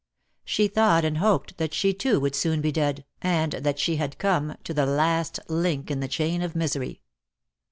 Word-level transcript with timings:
She 0.43 0.67
thought 0.67 1.05
and 1.05 1.19
hoped 1.19 1.59
that 1.59 1.75
she 1.75 1.93
too 1.93 2.19
would 2.21 2.33
soon 2.33 2.59
be 2.59 2.71
dead, 2.71 3.05
and 3.21 3.51
that 3.53 3.77
she 3.77 3.97
had 3.97 4.17
come 4.17 4.57
to 4.63 4.73
the 4.73 4.87
last 4.87 5.39
link 5.47 5.91
in 5.91 5.99
the 5.99 6.07
chain 6.07 6.41
of 6.41 6.55
misery. 6.55 7.03